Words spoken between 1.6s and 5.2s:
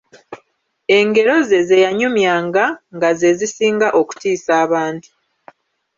ze yanyumyanga nga ze zisinga okutiisa abantu.